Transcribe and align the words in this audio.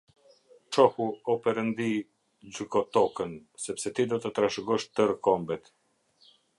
Çohu, 0.77 1.05
o 1.33 1.35
Perëndi, 1.43 1.91
gjyko 2.55 2.83
tokën, 2.97 3.37
sepse 3.67 3.95
ti 3.99 4.09
do 4.13 4.21
të 4.25 4.35
trashëgosh 4.41 4.91
tërë 4.99 5.21
kombet. 5.29 5.75